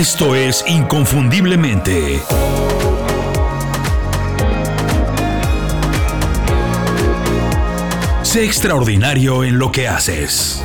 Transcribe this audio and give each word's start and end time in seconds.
Esto 0.00 0.34
es 0.34 0.64
Inconfundiblemente. 0.66 2.22
Sé 8.22 8.46
extraordinario 8.46 9.44
en 9.44 9.58
lo 9.58 9.70
que 9.70 9.88
haces. 9.88 10.62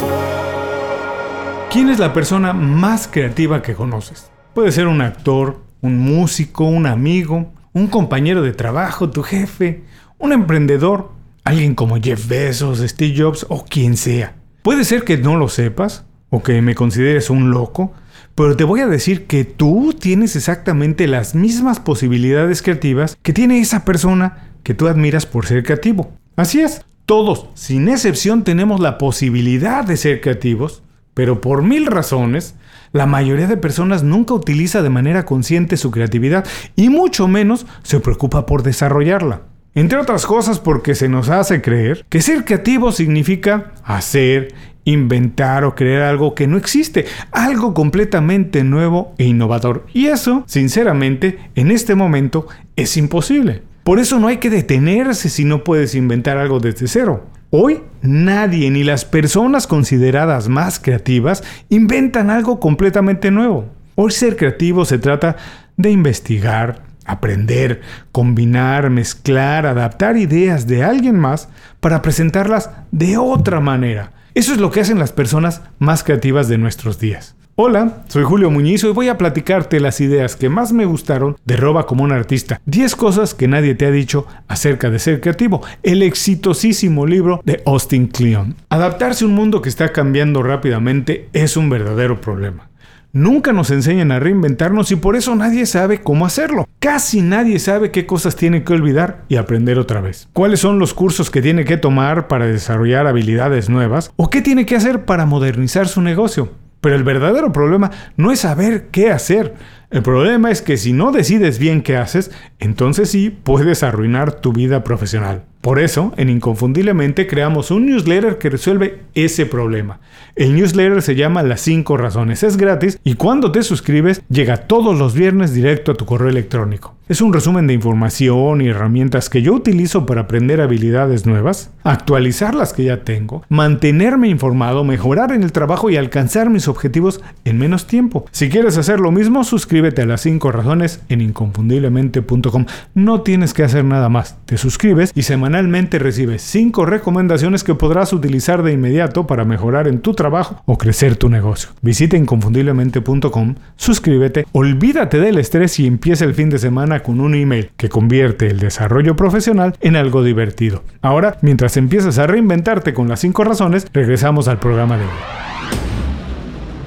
¿Quién 1.69 1.89
es 1.89 1.99
la 1.99 2.13
persona 2.13 2.53
más 2.53 3.09
creativa 3.11 3.61
que 3.61 3.75
conoces? 3.75 4.31
Puede 4.53 4.71
ser 4.71 4.87
un 4.87 5.01
actor, 5.01 5.59
un 5.81 5.99
músico, 5.99 6.63
un 6.63 6.85
amigo, 6.85 7.51
un 7.73 7.87
compañero 7.87 8.41
de 8.41 8.53
trabajo, 8.53 9.09
tu 9.09 9.21
jefe, 9.21 9.83
un 10.17 10.31
emprendedor, 10.31 11.11
alguien 11.43 11.75
como 11.75 11.97
Jeff 12.01 12.25
Bezos, 12.29 12.79
Steve 12.79 13.13
Jobs 13.17 13.45
o 13.49 13.65
quien 13.65 13.97
sea. 13.97 14.33
Puede 14.61 14.85
ser 14.85 15.03
que 15.03 15.17
no 15.17 15.35
lo 15.35 15.49
sepas 15.49 16.05
o 16.29 16.41
que 16.41 16.61
me 16.61 16.73
consideres 16.73 17.29
un 17.29 17.51
loco, 17.51 17.91
pero 18.35 18.57
te 18.57 18.65
voy 18.65 18.81
a 18.81 18.87
decir 18.87 19.25
que 19.27 19.45
tú 19.45 19.95
tienes 19.97 20.35
exactamente 20.35 21.07
las 21.07 21.35
mismas 21.35 21.79
posibilidades 21.79 22.61
creativas 22.61 23.17
que 23.21 23.33
tiene 23.33 23.59
esa 23.59 23.85
persona 23.85 24.51
que 24.63 24.73
tú 24.73 24.87
admiras 24.87 25.25
por 25.25 25.45
ser 25.45 25.63
creativo. 25.63 26.11
Así 26.35 26.59
es, 26.59 26.85
todos, 27.05 27.47
sin 27.53 27.87
excepción, 27.87 28.43
tenemos 28.43 28.79
la 28.81 28.97
posibilidad 28.97 29.85
de 29.85 29.95
ser 29.95 30.21
creativos, 30.21 30.83
pero 31.13 31.39
por 31.39 31.63
mil 31.63 31.85
razones, 31.85 32.55
la 32.91 33.05
mayoría 33.05 33.47
de 33.47 33.57
personas 33.57 34.03
nunca 34.03 34.33
utiliza 34.33 34.81
de 34.81 34.89
manera 34.89 35.23
consciente 35.23 35.77
su 35.77 35.91
creatividad 35.91 36.45
y 36.75 36.89
mucho 36.89 37.27
menos 37.27 37.65
se 37.83 37.99
preocupa 37.99 38.45
por 38.45 38.63
desarrollarla. 38.63 39.43
Entre 39.75 39.97
otras 39.97 40.25
cosas 40.25 40.59
porque 40.59 40.95
se 40.95 41.09
nos 41.09 41.29
hace 41.29 41.61
creer 41.61 42.05
que 42.09 42.21
ser 42.21 42.45
creativo 42.45 42.91
significa 42.91 43.73
hacer, 43.83 44.53
inventar 44.85 45.65
o 45.65 45.75
crear 45.75 46.03
algo 46.03 46.33
que 46.33 46.47
no 46.47 46.57
existe, 46.57 47.05
algo 47.31 47.73
completamente 47.73 48.63
nuevo 48.63 49.13
e 49.17 49.25
innovador. 49.25 49.85
Y 49.93 50.07
eso, 50.07 50.43
sinceramente, 50.47 51.39
en 51.55 51.71
este 51.71 51.95
momento 51.95 52.47
es 52.75 52.95
imposible. 52.95 53.63
Por 53.83 53.99
eso 53.99 54.19
no 54.19 54.27
hay 54.27 54.37
que 54.37 54.49
detenerse 54.49 55.29
si 55.29 55.45
no 55.45 55.63
puedes 55.63 55.93
inventar 55.93 56.37
algo 56.37 56.59
desde 56.59 56.87
cero. 56.87 57.25
Hoy 57.51 57.81
nadie, 58.01 58.71
ni 58.71 58.83
las 58.83 59.05
personas 59.05 59.67
consideradas 59.67 60.49
más 60.49 60.79
creativas, 60.79 61.43
inventan 61.69 62.29
algo 62.29 62.59
completamente 62.59 63.29
nuevo. 63.29 63.69
Hoy 63.95 64.11
ser 64.11 64.35
creativo 64.35 64.85
se 64.85 64.97
trata 64.97 65.37
de 65.77 65.91
investigar, 65.91 66.81
aprender, 67.05 67.81
combinar, 68.11 68.89
mezclar, 68.89 69.67
adaptar 69.67 70.17
ideas 70.17 70.67
de 70.67 70.83
alguien 70.83 71.17
más 71.17 71.47
para 71.79 72.01
presentarlas 72.01 72.71
de 72.91 73.17
otra 73.17 73.59
manera. 73.59 74.11
Eso 74.35 74.51
es 74.51 74.59
lo 74.59 74.69
que 74.69 74.81
hacen 74.81 74.99
las 74.99 75.13
personas 75.13 75.61
más 75.79 76.03
creativas 76.03 76.49
de 76.49 76.57
nuestros 76.57 76.99
días. 76.99 77.37
Hola, 77.55 78.03
soy 78.09 78.25
Julio 78.25 78.51
Muñiz 78.51 78.83
y 78.83 78.87
voy 78.87 79.07
a 79.07 79.17
platicarte 79.17 79.79
las 79.79 80.01
ideas 80.01 80.35
que 80.35 80.49
más 80.49 80.73
me 80.73 80.83
gustaron 80.83 81.37
de 81.45 81.55
Roba 81.55 81.85
como 81.85 82.03
un 82.03 82.11
artista. 82.11 82.59
10 82.65 82.97
cosas 82.97 83.33
que 83.33 83.47
nadie 83.47 83.75
te 83.75 83.85
ha 83.85 83.91
dicho 83.91 84.27
acerca 84.49 84.89
de 84.89 84.99
ser 84.99 85.21
creativo. 85.21 85.61
El 85.83 86.03
exitosísimo 86.03 87.05
libro 87.05 87.39
de 87.45 87.63
Austin 87.65 88.07
Kleon. 88.07 88.55
Adaptarse 88.67 89.23
a 89.23 89.29
un 89.29 89.35
mundo 89.35 89.61
que 89.61 89.69
está 89.69 89.93
cambiando 89.93 90.43
rápidamente 90.43 91.29
es 91.31 91.55
un 91.55 91.69
verdadero 91.69 92.19
problema. 92.19 92.67
Nunca 93.15 93.53
nos 93.53 93.71
enseñan 93.71 94.11
a 94.11 94.19
reinventarnos 94.19 94.91
y 94.91 94.97
por 94.97 95.15
eso 95.15 95.33
nadie 95.35 95.65
sabe 95.65 96.01
cómo 96.01 96.25
hacerlo. 96.25 96.67
Casi 96.79 97.21
nadie 97.21 97.59
sabe 97.59 97.89
qué 97.89 98.05
cosas 98.05 98.35
tiene 98.35 98.65
que 98.65 98.73
olvidar 98.73 99.23
y 99.29 99.37
aprender 99.37 99.79
otra 99.79 100.01
vez. 100.01 100.27
¿Cuáles 100.33 100.59
son 100.59 100.79
los 100.79 100.93
cursos 100.93 101.31
que 101.31 101.41
tiene 101.41 101.63
que 101.63 101.77
tomar 101.77 102.27
para 102.27 102.45
desarrollar 102.45 103.07
habilidades 103.07 103.69
nuevas? 103.69 104.11
¿O 104.17 104.29
qué 104.29 104.41
tiene 104.41 104.65
que 104.65 104.75
hacer 104.75 105.05
para 105.05 105.25
modernizar 105.25 105.87
su 105.87 106.01
negocio? 106.01 106.51
Pero 106.81 106.97
el 106.97 107.05
verdadero 107.05 107.53
problema 107.53 107.89
no 108.17 108.33
es 108.33 108.41
saber 108.41 108.87
qué 108.91 109.11
hacer. 109.11 109.53
El 109.95 110.03
problema 110.03 110.51
es 110.51 110.61
que 110.61 110.75
si 110.75 110.91
no 110.91 111.13
decides 111.13 111.57
bien 111.57 111.81
qué 111.81 111.95
haces, 111.95 112.29
entonces 112.59 113.09
sí 113.09 113.29
puedes 113.29 113.81
arruinar 113.81 114.41
tu 114.41 114.51
vida 114.51 114.83
profesional. 114.83 115.45
Por 115.61 115.79
eso, 115.79 116.13
en 116.17 116.29
Inconfundiblemente 116.29 117.25
creamos 117.27 117.71
un 117.71 117.85
newsletter 117.85 118.37
que 118.37 118.49
resuelve 118.49 118.99
ese 119.15 119.47
problema. 119.47 119.99
El 120.35 120.53
newsletter 120.53 121.01
se 121.01 121.15
llama 121.15 121.41
Las 121.41 121.61
5 121.61 121.97
Razones. 121.97 122.43
Es 122.43 122.57
gratis 122.57 122.99
y 123.03 123.15
cuando 123.15 123.51
te 123.51 123.63
suscribes 123.63 124.21
llega 124.29 124.57
todos 124.57 124.99
los 124.99 125.15
viernes 125.15 125.53
directo 125.53 125.93
a 125.93 125.95
tu 125.95 126.05
correo 126.05 126.29
electrónico. 126.29 126.93
Es 127.07 127.21
un 127.21 127.33
resumen 127.33 127.67
de 127.67 127.73
información 127.73 128.61
y 128.61 128.67
herramientas 128.67 129.29
que 129.29 129.43
yo 129.43 129.53
utilizo 129.53 130.05
para 130.05 130.21
aprender 130.21 130.59
habilidades 130.59 131.25
nuevas, 131.25 131.71
actualizar 131.83 132.55
las 132.55 132.73
que 132.73 132.83
ya 132.83 133.03
tengo, 133.03 133.43
mantenerme 133.47 134.27
informado, 134.27 134.83
mejorar 134.83 135.31
en 135.31 135.43
el 135.43 135.51
trabajo 135.51 135.89
y 135.89 135.97
alcanzar 135.97 136.49
mis 136.49 136.67
objetivos 136.67 137.21
en 137.43 137.59
menos 137.59 137.85
tiempo. 137.85 138.25
Si 138.31 138.49
quieres 138.49 138.77
hacer 138.77 138.99
lo 138.99 139.11
mismo, 139.11 139.43
suscríbete 139.43 139.84
a 140.01 140.05
las 140.05 140.21
5 140.21 140.51
razones 140.51 141.01
en 141.09 141.21
inconfundiblemente.com. 141.21 142.65
No 142.93 143.21
tienes 143.21 143.53
que 143.53 143.63
hacer 143.63 143.85
nada 143.85 144.09
más. 144.09 144.37
Te 144.45 144.57
suscribes 144.57 145.11
y 145.13 145.23
semanalmente 145.23 145.99
recibes 145.99 146.41
5 146.41 146.85
recomendaciones 146.85 147.63
que 147.63 147.75
podrás 147.75 148.13
utilizar 148.13 148.63
de 148.63 148.73
inmediato 148.73 149.27
para 149.27 149.45
mejorar 149.45 149.87
en 149.87 149.99
tu 149.99 150.13
trabajo 150.13 150.61
o 150.65 150.77
crecer 150.77 151.15
tu 151.15 151.29
negocio. 151.29 151.69
Visita 151.81 152.17
inconfundiblemente.com, 152.17 153.55
suscríbete, 153.75 154.45
olvídate 154.51 155.19
del 155.19 155.37
estrés 155.37 155.79
y 155.79 155.87
empieza 155.87 156.25
el 156.25 156.33
fin 156.33 156.49
de 156.49 156.59
semana 156.59 157.01
con 157.01 157.21
un 157.21 157.35
email 157.35 157.71
que 157.77 157.89
convierte 157.89 158.47
el 158.47 158.59
desarrollo 158.59 159.15
profesional 159.15 159.75
en 159.81 159.95
algo 159.95 160.23
divertido. 160.23 160.83
Ahora, 161.01 161.37
mientras 161.41 161.77
empiezas 161.77 162.17
a 162.17 162.27
reinventarte 162.27 162.93
con 162.93 163.07
las 163.07 163.19
5 163.19 163.43
razones, 163.43 163.87
regresamos 163.93 164.47
al 164.47 164.59
programa 164.59 164.97
de 164.97 165.03
hoy. 165.03 165.54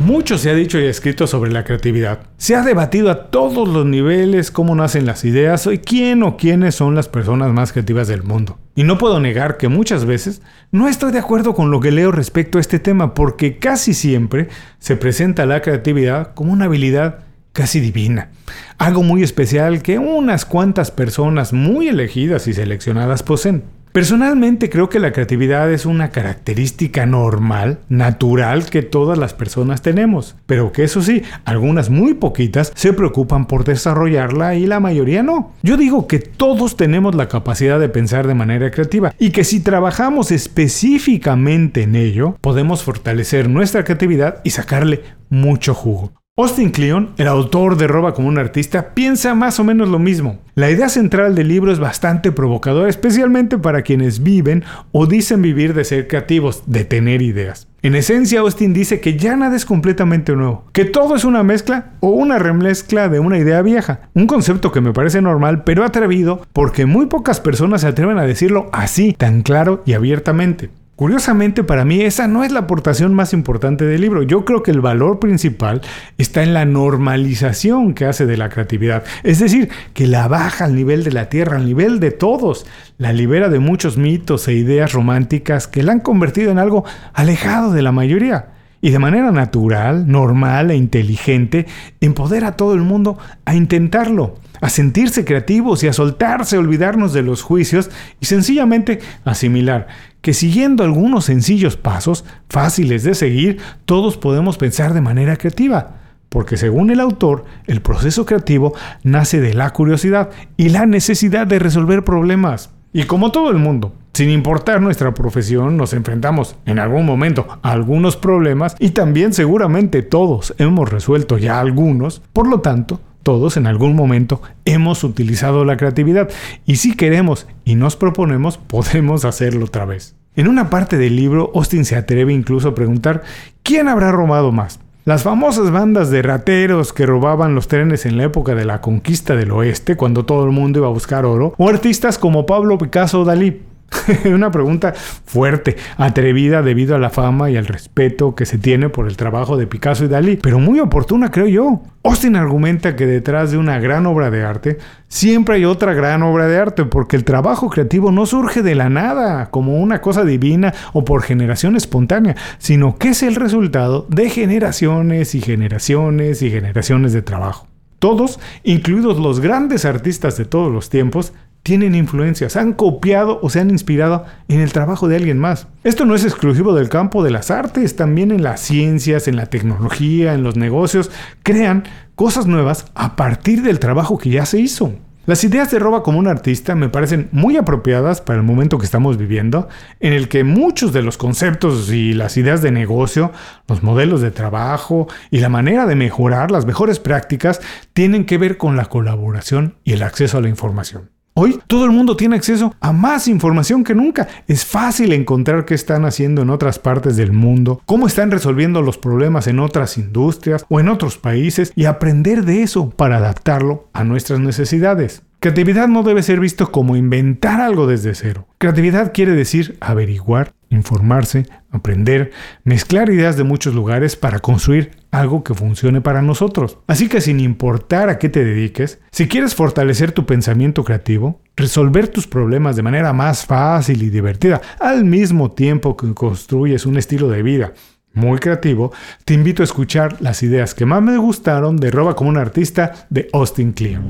Mucho 0.00 0.38
se 0.38 0.48
ha 0.48 0.54
dicho 0.54 0.78
y 0.78 0.84
escrito 0.84 1.26
sobre 1.26 1.50
la 1.50 1.64
creatividad. 1.64 2.20
Se 2.36 2.54
ha 2.54 2.62
debatido 2.62 3.10
a 3.10 3.30
todos 3.30 3.68
los 3.68 3.84
niveles 3.84 4.52
cómo 4.52 4.76
nacen 4.76 5.06
las 5.06 5.24
ideas 5.24 5.66
y 5.66 5.78
quién 5.78 6.22
o 6.22 6.36
quiénes 6.36 6.76
son 6.76 6.94
las 6.94 7.08
personas 7.08 7.52
más 7.52 7.72
creativas 7.72 8.06
del 8.06 8.22
mundo. 8.22 8.58
Y 8.76 8.84
no 8.84 8.96
puedo 8.96 9.18
negar 9.18 9.56
que 9.56 9.66
muchas 9.66 10.04
veces 10.04 10.40
no 10.70 10.86
estoy 10.86 11.10
de 11.10 11.18
acuerdo 11.18 11.52
con 11.52 11.72
lo 11.72 11.80
que 11.80 11.90
leo 11.90 12.12
respecto 12.12 12.58
a 12.58 12.60
este 12.60 12.78
tema 12.78 13.12
porque 13.12 13.58
casi 13.58 13.92
siempre 13.92 14.48
se 14.78 14.94
presenta 14.94 15.46
la 15.46 15.62
creatividad 15.62 16.32
como 16.34 16.52
una 16.52 16.66
habilidad 16.66 17.18
casi 17.52 17.80
divina. 17.80 18.30
Algo 18.78 19.02
muy 19.02 19.24
especial 19.24 19.82
que 19.82 19.98
unas 19.98 20.44
cuantas 20.44 20.92
personas 20.92 21.52
muy 21.52 21.88
elegidas 21.88 22.46
y 22.46 22.54
seleccionadas 22.54 23.24
poseen. 23.24 23.64
Personalmente 23.98 24.70
creo 24.70 24.88
que 24.88 25.00
la 25.00 25.10
creatividad 25.10 25.72
es 25.72 25.84
una 25.84 26.10
característica 26.10 27.04
normal, 27.04 27.80
natural 27.88 28.70
que 28.70 28.82
todas 28.82 29.18
las 29.18 29.34
personas 29.34 29.82
tenemos, 29.82 30.36
pero 30.46 30.70
que 30.70 30.84
eso 30.84 31.02
sí, 31.02 31.24
algunas 31.44 31.90
muy 31.90 32.14
poquitas 32.14 32.70
se 32.76 32.92
preocupan 32.92 33.46
por 33.48 33.64
desarrollarla 33.64 34.54
y 34.54 34.66
la 34.66 34.78
mayoría 34.78 35.24
no. 35.24 35.52
Yo 35.64 35.76
digo 35.76 36.06
que 36.06 36.20
todos 36.20 36.76
tenemos 36.76 37.16
la 37.16 37.26
capacidad 37.26 37.80
de 37.80 37.88
pensar 37.88 38.28
de 38.28 38.36
manera 38.36 38.70
creativa 38.70 39.12
y 39.18 39.30
que 39.30 39.42
si 39.42 39.58
trabajamos 39.58 40.30
específicamente 40.30 41.82
en 41.82 41.96
ello, 41.96 42.36
podemos 42.40 42.84
fortalecer 42.84 43.48
nuestra 43.48 43.82
creatividad 43.82 44.42
y 44.44 44.50
sacarle 44.50 45.02
mucho 45.28 45.74
jugo. 45.74 46.12
Austin 46.40 46.70
Kleon, 46.70 47.14
el 47.16 47.26
autor 47.26 47.76
de 47.76 47.88
Roba 47.88 48.14
como 48.14 48.28
un 48.28 48.38
artista, 48.38 48.94
piensa 48.94 49.34
más 49.34 49.58
o 49.58 49.64
menos 49.64 49.88
lo 49.88 49.98
mismo. 49.98 50.38
La 50.54 50.70
idea 50.70 50.88
central 50.88 51.34
del 51.34 51.48
libro 51.48 51.72
es 51.72 51.80
bastante 51.80 52.30
provocadora, 52.30 52.88
especialmente 52.88 53.58
para 53.58 53.82
quienes 53.82 54.22
viven 54.22 54.62
o 54.92 55.06
dicen 55.06 55.42
vivir 55.42 55.74
de 55.74 55.82
ser 55.82 56.06
creativos, 56.06 56.62
de 56.66 56.84
tener 56.84 57.22
ideas. 57.22 57.66
En 57.82 57.96
esencia, 57.96 58.38
Austin 58.38 58.72
dice 58.72 59.00
que 59.00 59.16
ya 59.16 59.34
nada 59.34 59.56
es 59.56 59.64
completamente 59.64 60.36
nuevo, 60.36 60.64
que 60.72 60.84
todo 60.84 61.16
es 61.16 61.24
una 61.24 61.42
mezcla 61.42 61.94
o 61.98 62.10
una 62.10 62.38
remezcla 62.38 63.08
de 63.08 63.18
una 63.18 63.38
idea 63.38 63.60
vieja. 63.62 64.02
Un 64.14 64.28
concepto 64.28 64.70
que 64.70 64.80
me 64.80 64.92
parece 64.92 65.20
normal, 65.20 65.64
pero 65.64 65.84
atrevido, 65.84 66.42
porque 66.52 66.86
muy 66.86 67.06
pocas 67.06 67.40
personas 67.40 67.80
se 67.80 67.88
atreven 67.88 68.18
a 68.18 68.26
decirlo 68.26 68.68
así, 68.72 69.12
tan 69.12 69.42
claro 69.42 69.82
y 69.86 69.94
abiertamente. 69.94 70.70
Curiosamente 70.98 71.62
para 71.62 71.84
mí 71.84 72.00
esa 72.00 72.26
no 72.26 72.42
es 72.42 72.50
la 72.50 72.58
aportación 72.58 73.14
más 73.14 73.32
importante 73.32 73.84
del 73.84 74.00
libro. 74.00 74.24
Yo 74.24 74.44
creo 74.44 74.64
que 74.64 74.72
el 74.72 74.80
valor 74.80 75.20
principal 75.20 75.80
está 76.18 76.42
en 76.42 76.54
la 76.54 76.64
normalización 76.64 77.94
que 77.94 78.04
hace 78.04 78.26
de 78.26 78.36
la 78.36 78.48
creatividad. 78.48 79.04
Es 79.22 79.38
decir, 79.38 79.68
que 79.94 80.08
la 80.08 80.26
baja 80.26 80.64
al 80.64 80.74
nivel 80.74 81.04
de 81.04 81.12
la 81.12 81.28
tierra, 81.28 81.58
al 81.58 81.66
nivel 81.66 82.00
de 82.00 82.10
todos. 82.10 82.66
La 82.96 83.12
libera 83.12 83.48
de 83.48 83.60
muchos 83.60 83.96
mitos 83.96 84.48
e 84.48 84.54
ideas 84.54 84.92
románticas 84.92 85.68
que 85.68 85.84
la 85.84 85.92
han 85.92 86.00
convertido 86.00 86.50
en 86.50 86.58
algo 86.58 86.84
alejado 87.14 87.72
de 87.72 87.82
la 87.82 87.92
mayoría. 87.92 88.46
Y 88.80 88.90
de 88.90 88.98
manera 88.98 89.30
natural, 89.30 90.10
normal 90.10 90.72
e 90.72 90.76
inteligente, 90.76 91.66
empodera 92.00 92.48
a 92.48 92.56
todo 92.56 92.74
el 92.74 92.80
mundo 92.80 93.18
a 93.44 93.54
intentarlo 93.54 94.34
a 94.60 94.68
sentirse 94.68 95.24
creativos 95.24 95.82
y 95.82 95.88
a 95.88 95.92
soltarse, 95.92 96.56
a 96.56 96.58
olvidarnos 96.58 97.12
de 97.12 97.22
los 97.22 97.42
juicios 97.42 97.90
y 98.20 98.26
sencillamente 98.26 98.98
asimilar 99.24 99.86
que 100.20 100.34
siguiendo 100.34 100.82
algunos 100.82 101.24
sencillos 101.26 101.76
pasos, 101.76 102.24
fáciles 102.48 103.02
de 103.04 103.14
seguir, 103.14 103.58
todos 103.84 104.16
podemos 104.16 104.58
pensar 104.58 104.94
de 104.94 105.00
manera 105.00 105.36
creativa. 105.36 105.96
Porque 106.28 106.56
según 106.56 106.90
el 106.90 107.00
autor, 107.00 107.44
el 107.66 107.80
proceso 107.80 108.26
creativo 108.26 108.74
nace 109.02 109.40
de 109.40 109.54
la 109.54 109.70
curiosidad 109.70 110.30
y 110.56 110.68
la 110.68 110.84
necesidad 110.86 111.46
de 111.46 111.58
resolver 111.58 112.04
problemas. 112.04 112.70
Y 112.92 113.04
como 113.04 113.30
todo 113.32 113.50
el 113.50 113.58
mundo, 113.58 113.94
Sin 114.18 114.30
importar 114.30 114.80
nuestra 114.82 115.14
profesión, 115.14 115.76
nos 115.76 115.92
enfrentamos 115.92 116.56
en 116.66 116.80
algún 116.80 117.06
momento 117.06 117.46
a 117.62 117.70
algunos 117.70 118.16
problemas 118.16 118.74
y 118.80 118.90
también 118.90 119.32
seguramente 119.32 120.02
todos 120.02 120.56
hemos 120.58 120.88
resuelto 120.88 121.38
ya 121.38 121.60
algunos. 121.60 122.20
Por 122.32 122.48
lo 122.48 122.58
tanto, 122.58 123.00
todos 123.28 123.58
en 123.58 123.66
algún 123.66 123.94
momento 123.94 124.40
hemos 124.64 125.04
utilizado 125.04 125.66
la 125.66 125.76
creatividad 125.76 126.30
y 126.64 126.76
si 126.76 126.96
queremos 126.96 127.46
y 127.62 127.74
nos 127.74 127.94
proponemos, 127.94 128.56
podemos 128.66 129.26
hacerlo 129.26 129.66
otra 129.66 129.84
vez. 129.84 130.16
En 130.34 130.48
una 130.48 130.70
parte 130.70 130.96
del 130.96 131.14
libro, 131.14 131.52
Austin 131.54 131.84
se 131.84 131.96
atreve 131.96 132.32
incluso 132.32 132.68
a 132.68 132.74
preguntar 132.74 133.22
quién 133.62 133.86
habrá 133.88 134.12
robado 134.12 134.50
más. 134.50 134.80
Las 135.04 135.24
famosas 135.24 135.70
bandas 135.70 136.08
de 136.08 136.22
rateros 136.22 136.94
que 136.94 137.04
robaban 137.04 137.54
los 137.54 137.68
trenes 137.68 138.06
en 138.06 138.16
la 138.16 138.24
época 138.24 138.54
de 138.54 138.64
la 138.64 138.80
conquista 138.80 139.36
del 139.36 139.50
oeste, 139.50 139.94
cuando 139.94 140.24
todo 140.24 140.46
el 140.46 140.52
mundo 140.52 140.78
iba 140.78 140.88
a 140.88 140.92
buscar 140.92 141.26
oro, 141.26 141.52
o 141.58 141.68
artistas 141.68 142.16
como 142.16 142.46
Pablo 142.46 142.78
Picasso 142.78 143.20
o 143.20 143.24
Dalí, 143.26 143.60
Una 144.24 144.50
pregunta 144.50 144.92
fuerte, 144.94 145.76
atrevida 145.96 146.62
debido 146.62 146.94
a 146.94 146.98
la 146.98 147.10
fama 147.10 147.50
y 147.50 147.56
al 147.56 147.66
respeto 147.66 148.34
que 148.34 148.46
se 148.46 148.58
tiene 148.58 148.88
por 148.88 149.06
el 149.06 149.16
trabajo 149.16 149.56
de 149.56 149.66
Picasso 149.66 150.04
y 150.04 150.08
Dalí, 150.08 150.36
pero 150.36 150.58
muy 150.58 150.80
oportuna 150.80 151.30
creo 151.30 151.46
yo. 151.46 151.82
Austin 152.04 152.36
argumenta 152.36 152.96
que 152.96 153.06
detrás 153.06 153.50
de 153.50 153.58
una 153.58 153.78
gran 153.80 154.06
obra 154.06 154.30
de 154.30 154.44
arte 154.44 154.78
siempre 155.08 155.56
hay 155.56 155.64
otra 155.64 155.94
gran 155.94 156.22
obra 156.22 156.46
de 156.46 156.58
arte, 156.58 156.84
porque 156.84 157.16
el 157.16 157.24
trabajo 157.24 157.68
creativo 157.68 158.12
no 158.12 158.26
surge 158.26 158.62
de 158.62 158.74
la 158.74 158.88
nada, 158.88 159.50
como 159.50 159.78
una 159.78 160.00
cosa 160.00 160.24
divina 160.24 160.74
o 160.92 161.04
por 161.04 161.22
generación 161.22 161.76
espontánea, 161.76 162.36
sino 162.58 162.96
que 162.96 163.10
es 163.10 163.22
el 163.22 163.34
resultado 163.34 164.06
de 164.08 164.30
generaciones 164.30 165.34
y 165.34 165.40
generaciones 165.40 166.42
y 166.42 166.50
generaciones 166.50 167.12
de 167.12 167.22
trabajo. 167.22 167.66
Todos, 167.98 168.38
incluidos 168.62 169.18
los 169.18 169.40
grandes 169.40 169.84
artistas 169.84 170.36
de 170.36 170.44
todos 170.44 170.72
los 170.72 170.88
tiempos, 170.88 171.32
tienen 171.68 171.94
influencias, 171.94 172.56
han 172.56 172.72
copiado 172.72 173.40
o 173.42 173.50
se 173.50 173.60
han 173.60 173.68
inspirado 173.68 174.24
en 174.48 174.60
el 174.60 174.72
trabajo 174.72 175.06
de 175.06 175.16
alguien 175.16 175.38
más. 175.38 175.66
Esto 175.84 176.06
no 176.06 176.14
es 176.14 176.24
exclusivo 176.24 176.72
del 176.72 176.88
campo 176.88 177.22
de 177.22 177.30
las 177.30 177.50
artes, 177.50 177.94
también 177.94 178.30
en 178.30 178.42
las 178.42 178.60
ciencias, 178.60 179.28
en 179.28 179.36
la 179.36 179.50
tecnología, 179.50 180.32
en 180.32 180.42
los 180.42 180.56
negocios, 180.56 181.10
crean 181.42 181.84
cosas 182.14 182.46
nuevas 182.46 182.86
a 182.94 183.16
partir 183.16 183.60
del 183.60 183.80
trabajo 183.80 184.16
que 184.16 184.30
ya 184.30 184.46
se 184.46 184.58
hizo. 184.58 184.94
Las 185.26 185.44
ideas 185.44 185.70
de 185.70 185.78
Roba 185.78 186.02
como 186.02 186.18
un 186.18 186.26
artista 186.26 186.74
me 186.74 186.88
parecen 186.88 187.28
muy 187.32 187.58
apropiadas 187.58 188.22
para 188.22 188.38
el 188.38 188.46
momento 188.46 188.78
que 188.78 188.86
estamos 188.86 189.18
viviendo, 189.18 189.68
en 190.00 190.14
el 190.14 190.30
que 190.30 190.44
muchos 190.44 190.94
de 190.94 191.02
los 191.02 191.18
conceptos 191.18 191.92
y 191.92 192.14
las 192.14 192.38
ideas 192.38 192.62
de 192.62 192.70
negocio, 192.70 193.30
los 193.66 193.82
modelos 193.82 194.22
de 194.22 194.30
trabajo 194.30 195.06
y 195.30 195.40
la 195.40 195.50
manera 195.50 195.84
de 195.84 195.96
mejorar 195.96 196.50
las 196.50 196.64
mejores 196.64 196.98
prácticas 196.98 197.60
tienen 197.92 198.24
que 198.24 198.38
ver 198.38 198.56
con 198.56 198.74
la 198.74 198.86
colaboración 198.86 199.74
y 199.84 199.92
el 199.92 200.02
acceso 200.02 200.38
a 200.38 200.40
la 200.40 200.48
información. 200.48 201.10
Hoy 201.40 201.60
todo 201.68 201.84
el 201.84 201.92
mundo 201.92 202.16
tiene 202.16 202.34
acceso 202.34 202.74
a 202.80 202.92
más 202.92 203.28
información 203.28 203.84
que 203.84 203.94
nunca. 203.94 204.26
Es 204.48 204.64
fácil 204.64 205.12
encontrar 205.12 205.66
qué 205.66 205.74
están 205.74 206.04
haciendo 206.04 206.42
en 206.42 206.50
otras 206.50 206.80
partes 206.80 207.16
del 207.16 207.30
mundo, 207.30 207.80
cómo 207.86 208.08
están 208.08 208.32
resolviendo 208.32 208.82
los 208.82 208.98
problemas 208.98 209.46
en 209.46 209.60
otras 209.60 209.98
industrias 209.98 210.66
o 210.68 210.80
en 210.80 210.88
otros 210.88 211.16
países 211.16 211.72
y 211.76 211.84
aprender 211.84 212.44
de 212.44 212.64
eso 212.64 212.90
para 212.90 213.18
adaptarlo 213.18 213.88
a 213.92 214.02
nuestras 214.02 214.40
necesidades. 214.40 215.22
Creatividad 215.38 215.86
no 215.86 216.02
debe 216.02 216.24
ser 216.24 216.40
visto 216.40 216.72
como 216.72 216.96
inventar 216.96 217.60
algo 217.60 217.86
desde 217.86 218.16
cero. 218.16 218.48
Creatividad 218.58 219.12
quiere 219.14 219.30
decir 219.30 219.76
averiguar, 219.80 220.54
informarse, 220.70 221.46
aprender, 221.70 222.32
mezclar 222.64 223.10
ideas 223.10 223.36
de 223.36 223.44
muchos 223.44 223.76
lugares 223.76 224.16
para 224.16 224.40
construir 224.40 224.90
algo 225.10 225.42
que 225.44 225.54
funcione 225.54 226.00
para 226.00 226.22
nosotros. 226.22 226.78
Así 226.86 227.08
que 227.08 227.20
sin 227.20 227.40
importar 227.40 228.08
a 228.08 228.18
qué 228.18 228.28
te 228.28 228.44
dediques, 228.44 229.00
si 229.10 229.28
quieres 229.28 229.54
fortalecer 229.54 230.12
tu 230.12 230.26
pensamiento 230.26 230.84
creativo, 230.84 231.40
resolver 231.56 232.08
tus 232.08 232.26
problemas 232.26 232.76
de 232.76 232.82
manera 232.82 233.12
más 233.12 233.46
fácil 233.46 234.02
y 234.02 234.10
divertida, 234.10 234.60
al 234.80 235.04
mismo 235.04 235.50
tiempo 235.50 235.96
que 235.96 236.12
construyes 236.14 236.86
un 236.86 236.96
estilo 236.96 237.28
de 237.28 237.42
vida 237.42 237.72
muy 238.14 238.38
creativo, 238.38 238.92
te 239.24 239.34
invito 239.34 239.62
a 239.62 239.64
escuchar 239.64 240.20
las 240.20 240.42
ideas 240.42 240.74
que 240.74 240.86
más 240.86 241.02
me 241.02 241.16
gustaron 241.18 241.76
de 241.76 241.90
Roba 241.90 242.16
como 242.16 242.30
un 242.30 242.38
artista 242.38 243.06
de 243.10 243.28
Austin 243.32 243.72
Kleon. 243.72 244.02